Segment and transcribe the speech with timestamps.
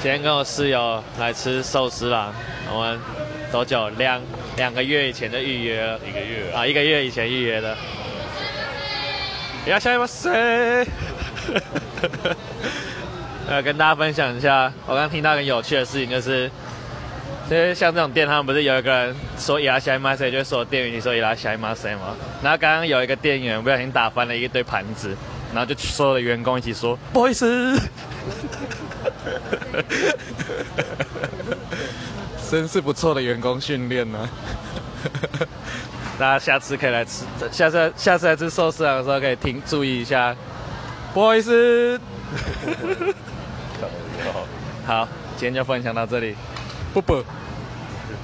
[0.00, 2.32] 今天跟我室友来吃寿司啦，
[2.72, 3.00] 我们
[3.50, 3.88] 多久？
[3.90, 4.20] 两
[4.56, 7.76] 两个月以前就预约了一个月啊，一个月以前预约的。
[9.66, 10.86] い らっしゃいませ。
[13.48, 16.50] 呃，跟大家分享一下，我刚听到很有趣的事情，就是，
[17.48, 22.14] 就是像这种店，他们不是有一个人说伊拉西马塞，就会说店员你说伊拉西马塞吗？
[22.42, 25.16] 然后刚刚有一个店员不小心打翻了一堆盘子，
[25.54, 27.78] 然后就所有的员工一起说不好意思。
[32.49, 34.27] 真是不错的员工训练呢。
[36.17, 40.35] 大家下次可以来吃，下次下次来吃寿司郎的时候可以听注意一下。
[41.13, 41.99] 不好意思。
[44.85, 46.35] 好，今天就分享到这里，
[46.93, 47.23] 不不。